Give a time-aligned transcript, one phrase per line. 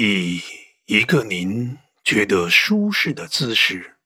[0.00, 0.40] 以
[0.84, 3.98] 一个您觉得舒适的姿势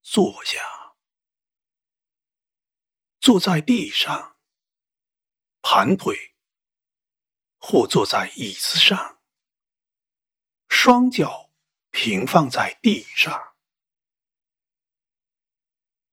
[0.00, 0.94] 坐下，
[3.18, 4.36] 坐在地上，
[5.60, 6.36] 盘腿，
[7.58, 9.20] 或坐在椅子上，
[10.68, 11.50] 双脚
[11.90, 13.56] 平放在地上，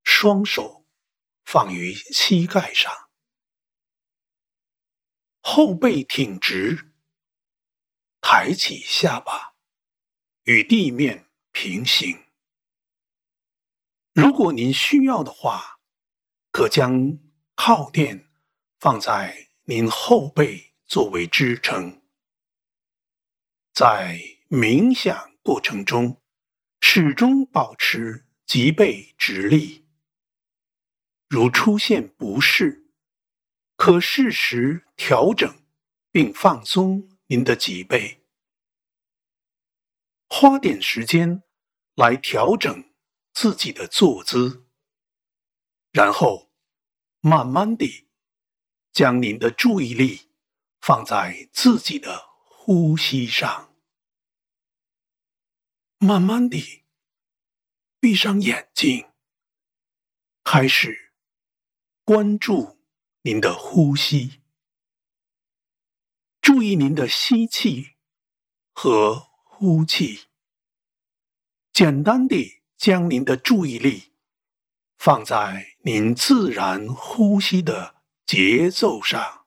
[0.04, 0.88] 双手
[1.44, 3.12] 放于膝盖上，
[5.40, 6.89] 后背挺直。
[8.32, 9.56] 抬起下巴，
[10.44, 12.26] 与地面平行。
[14.14, 15.80] 如果您需要的话，
[16.52, 17.18] 可将
[17.56, 18.30] 靠垫
[18.80, 22.04] 放在您后背作为支撑。
[23.74, 26.22] 在冥想过程中，
[26.82, 29.88] 始终保持脊背直立。
[31.28, 32.92] 如出现不适，
[33.76, 35.64] 可适时调整
[36.12, 37.10] 并放松。
[37.32, 38.24] 您的脊背，
[40.28, 41.44] 花点时间
[41.94, 42.92] 来调整
[43.34, 44.66] 自己的坐姿，
[45.92, 46.52] 然后
[47.20, 48.08] 慢慢地
[48.92, 50.32] 将您的注意力
[50.82, 53.76] 放在自己的呼吸上，
[56.00, 56.84] 慢慢地
[58.00, 59.08] 闭上眼睛，
[60.44, 61.14] 开始
[62.04, 62.80] 关注
[63.22, 64.39] 您的呼吸。
[66.76, 67.96] 您的吸气
[68.72, 70.28] 和呼气，
[71.72, 74.14] 简单地将您的注意力
[74.98, 77.96] 放在您自然呼吸的
[78.26, 79.46] 节奏上。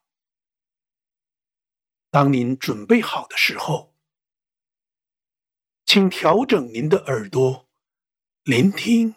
[2.11, 3.95] 当您准备好的时候，
[5.87, 7.69] 请调整您的耳朵，
[8.45, 9.15] 聆听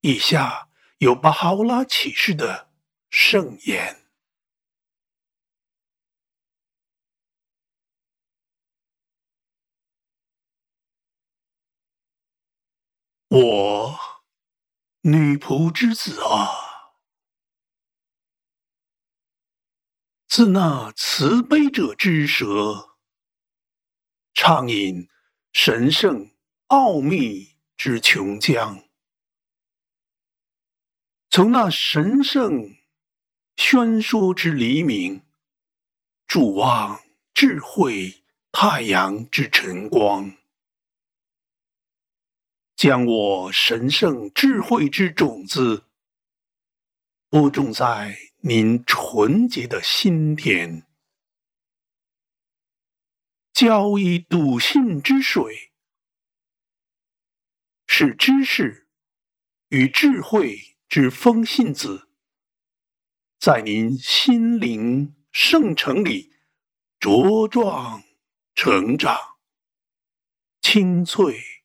[0.00, 2.70] 以下有巴哈拉启示的
[3.10, 4.01] 圣言。
[13.34, 13.98] 我
[15.00, 16.92] 女仆之子啊，
[20.28, 22.98] 自那慈悲者之舌，
[24.34, 25.08] 畅饮
[25.50, 26.30] 神圣
[26.66, 28.84] 奥秘之琼浆，
[31.30, 32.76] 从那神圣
[33.56, 35.24] 宣说之黎明，
[36.26, 37.00] 注望
[37.32, 40.36] 智慧太阳之晨光。
[42.82, 45.84] 将我神圣智慧之种子
[47.28, 50.84] 播种在您纯洁的心田，
[53.52, 55.70] 浇以笃信之水，
[57.86, 58.88] 使知识
[59.68, 62.08] 与智慧之风信子
[63.38, 66.32] 在您心灵圣城里
[66.98, 68.02] 茁壮
[68.56, 69.16] 成长，
[70.60, 71.61] 清脆。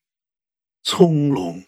[0.89, 1.65] 从容，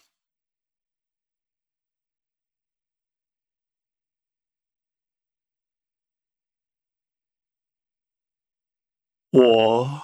[9.32, 10.02] 我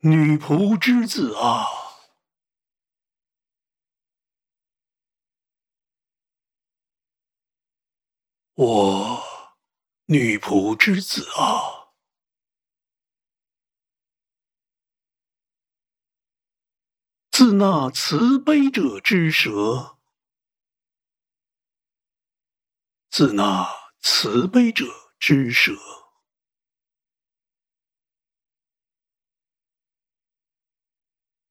[0.00, 1.64] 女仆之子啊，
[8.54, 9.22] 我
[10.06, 11.73] 女仆之子啊。
[17.36, 19.98] 自那慈悲者之舌，
[23.10, 23.66] 自那
[23.98, 24.84] 慈悲者
[25.18, 25.72] 之舌，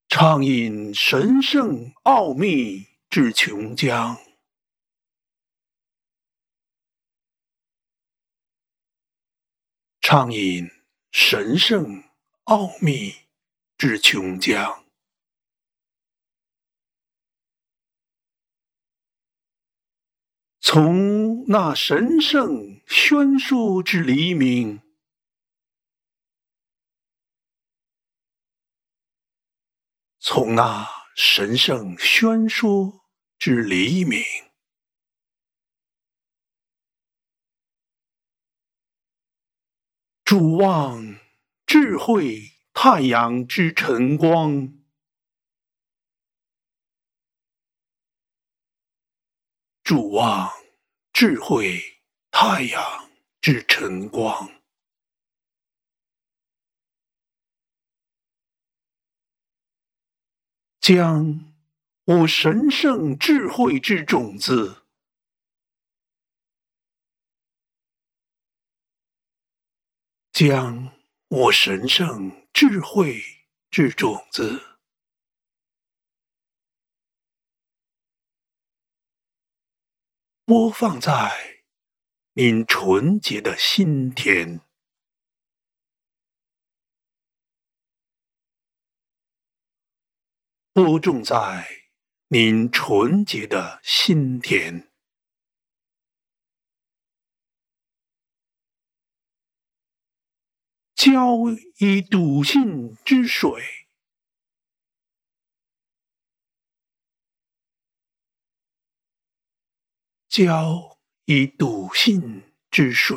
[0.07, 4.17] 畅饮神圣奥秘之琼浆，
[9.99, 10.69] 畅饮
[11.11, 12.05] 神圣
[12.45, 13.13] 奥秘
[13.77, 14.82] 之琼浆。
[20.65, 24.81] 从那神圣宣说之黎明，
[30.19, 30.87] 从那
[31.17, 33.01] 神圣宣说
[33.37, 34.23] 之黎明，
[40.23, 41.19] 主望
[41.65, 44.82] 智慧太阳之晨光。
[49.83, 50.49] 主望
[51.11, 51.99] 智慧
[52.31, 52.81] 太阳
[53.41, 54.49] 之晨光，
[60.79, 61.53] 将
[62.05, 64.85] 我神圣智慧之种子，
[70.31, 70.97] 将
[71.27, 73.21] 我神圣智慧
[73.69, 74.72] 之种子，
[80.45, 81.63] 播放在
[82.33, 84.59] 您纯洁的心田，
[90.73, 91.65] 播种在
[92.27, 94.91] 您纯洁的心田。
[100.93, 101.37] 交
[101.77, 103.82] 以笃信之水，
[110.33, 113.15] 交以笃信之水，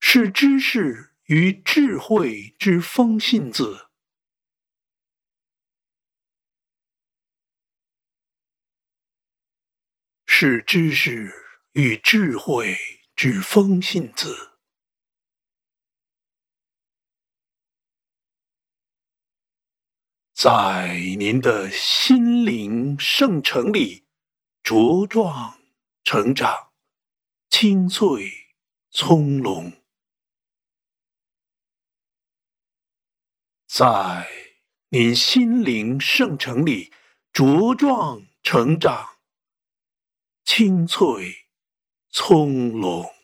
[0.00, 3.88] 是知识与智慧之风信子。
[10.26, 11.32] 是知识
[11.72, 12.76] 与智慧
[13.16, 14.57] 之风信子，
[20.40, 24.04] 在您的心灵圣城里
[24.62, 25.58] 茁壮
[26.04, 26.70] 成长，
[27.50, 28.30] 清脆
[28.88, 29.80] 葱茏，
[33.66, 34.28] 在
[34.90, 36.92] 您心灵圣城里
[37.32, 39.18] 茁壮成长。
[40.44, 41.48] 清脆，
[42.10, 43.17] 葱茏。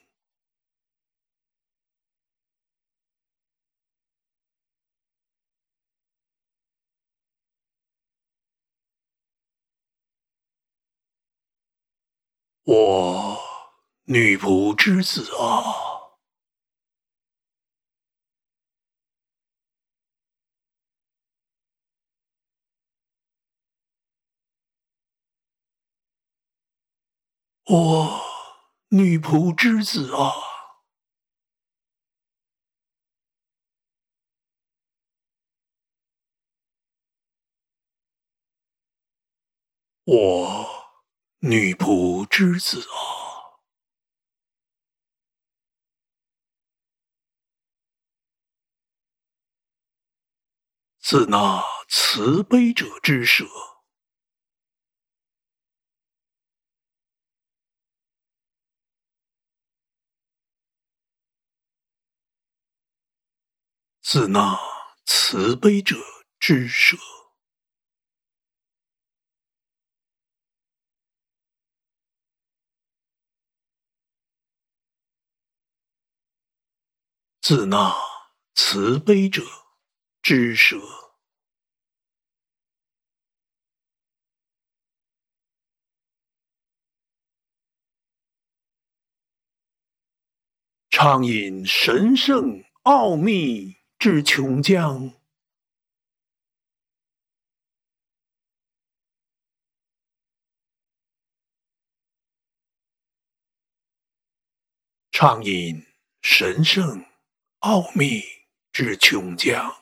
[12.65, 13.39] 我
[14.05, 15.75] 女仆之子啊，
[27.67, 28.21] 我
[28.89, 30.33] 女仆之子啊，
[40.07, 40.74] 我
[41.47, 43.61] 女仆之子啊，
[50.99, 53.45] 自那慈悲者之舍。
[64.01, 64.59] 自那
[65.05, 65.97] 慈悲者
[66.39, 66.97] 之舍，
[77.47, 77.95] 自那
[78.55, 79.43] 慈悲者
[80.23, 80.81] 之舍，
[90.89, 93.77] 畅饮神圣奥秘。
[93.99, 95.15] 至琼浆，
[105.11, 105.87] 畅饮
[106.23, 107.14] 神圣
[107.67, 108.23] 奥秘
[108.73, 109.77] 之琼浆，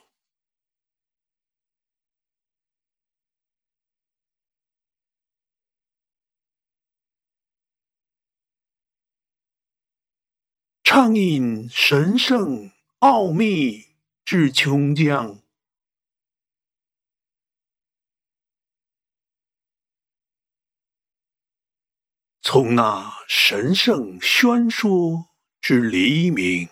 [10.81, 13.91] 畅饮神圣奥秘。
[14.23, 15.41] 之琼浆，
[22.41, 25.27] 从那神圣宣说
[25.59, 26.69] 之黎明，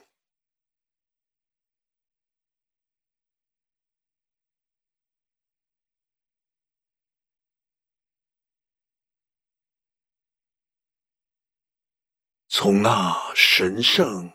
[12.54, 14.34] 从那神圣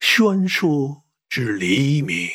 [0.00, 1.02] 宣说。
[1.28, 2.30] 至黎明，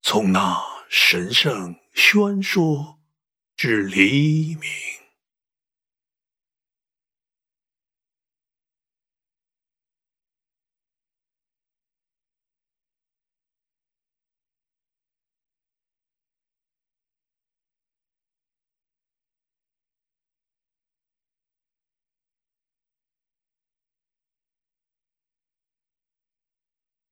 [0.00, 0.56] 从那
[0.88, 3.00] 神圣宣说
[3.56, 4.95] 至黎明。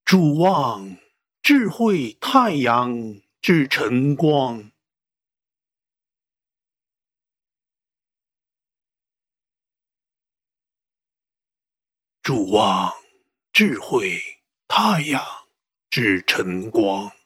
[0.05, 0.99] 主望
[1.43, 4.71] 智慧太阳之晨光，
[12.23, 12.93] 主望
[13.51, 14.21] 智慧
[14.69, 15.23] 太阳
[15.89, 17.24] 之晨光。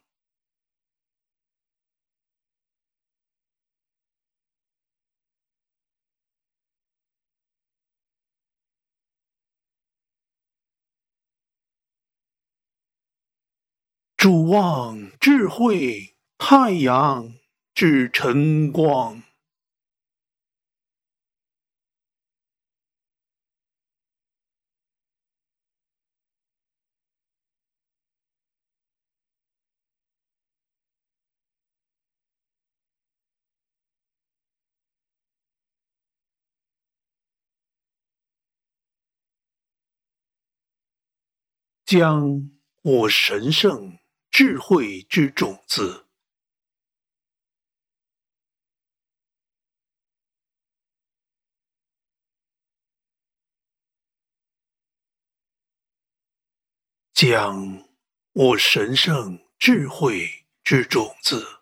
[14.18, 17.34] 主望智慧太阳
[17.72, 19.22] 之晨光。
[41.84, 42.50] 将
[42.82, 43.96] 我神圣
[44.30, 46.06] 智慧之种子
[57.12, 57.84] 将
[58.32, 61.58] 我神圣智慧之种子。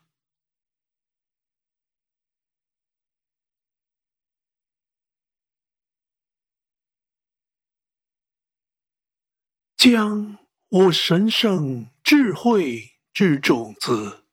[9.76, 14.28] 将我神圣智慧之种子。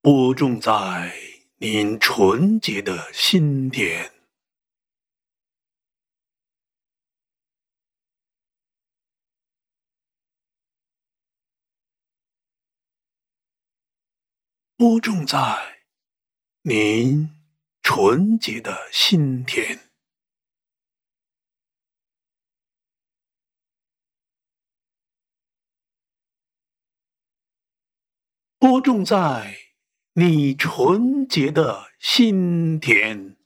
[0.00, 1.14] 播种在
[1.58, 4.12] 您纯洁的心田，
[14.76, 15.84] 播种在
[16.62, 17.35] 您
[17.88, 19.78] 纯洁的心田，
[28.58, 29.56] 播种在
[30.14, 33.36] 你纯洁的心田，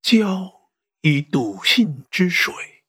[0.00, 0.53] 浇
[1.06, 2.82] 以笃信之水，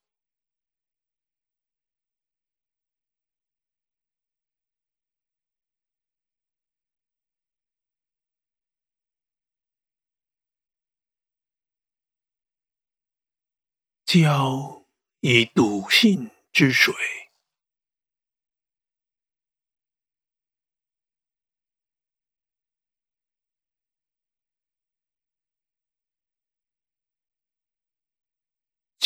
[14.06, 14.86] 浇
[15.20, 17.25] 以笃信之水。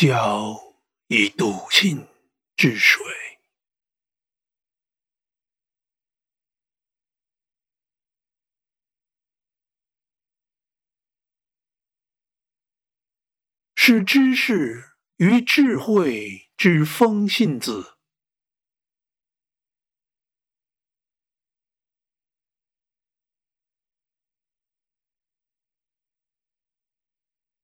[0.02, 0.78] 浇
[1.08, 2.08] 以笃信
[2.56, 3.04] 之水，
[13.76, 17.98] 是知识与智慧之风信子，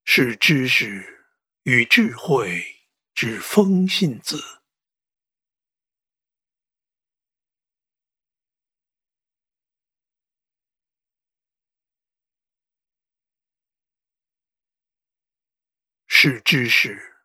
[0.04, 1.15] 是知识。
[1.66, 2.64] 与智慧
[3.16, 4.40] 之风信子，
[16.06, 17.24] 是知识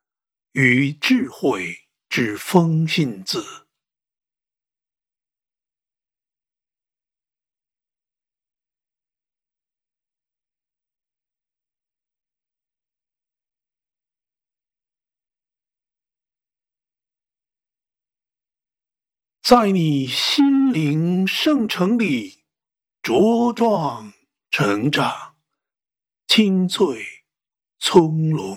[0.53, 3.70] 与智慧之风信子。
[19.51, 22.45] 在你心灵圣城里
[23.03, 24.13] 茁壮
[24.49, 25.35] 成长，
[26.29, 27.25] 清脆
[27.81, 28.57] 从容；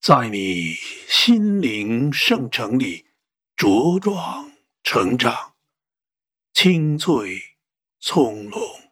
[0.00, 0.74] 在你
[1.08, 3.06] 心灵圣城里
[3.56, 4.52] 茁壮
[4.84, 5.56] 成长，
[6.52, 7.56] 清脆
[7.98, 8.83] 从容。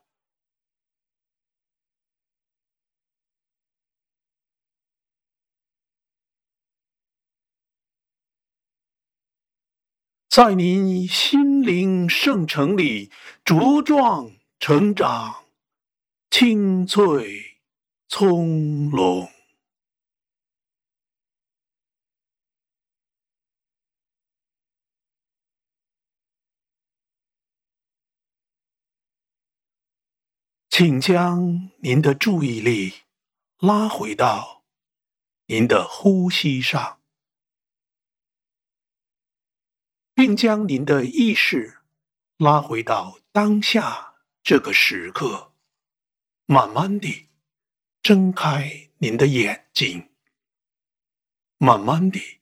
[10.34, 13.10] 在您心灵圣城里
[13.44, 15.44] 茁壮成长，
[16.30, 17.58] 清脆
[18.08, 19.28] 葱茏；
[30.70, 32.94] 请将您的注意力
[33.58, 34.62] 拉回到
[35.44, 37.01] 您的呼吸上。
[40.14, 41.78] 并将您的意识
[42.36, 45.52] 拉回到当下这个时刻，
[46.46, 47.28] 慢慢地
[48.02, 50.10] 睁开您的眼睛，
[51.58, 52.40] 慢慢地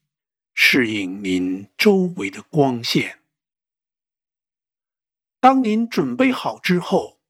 [0.55, 3.21] 适应您周围的光线，
[5.39, 7.21] 当您准备好之后，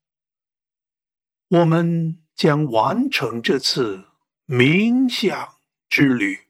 [1.48, 4.04] 我们将完成这次
[4.46, 5.56] 冥想
[5.88, 6.49] 之旅。